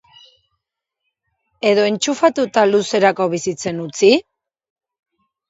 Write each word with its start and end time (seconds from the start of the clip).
Edo 1.71 1.83
entxufatuta 1.89 2.65
luzerako 2.71 3.29
bizitzen 3.35 3.83
utzi? 3.87 4.11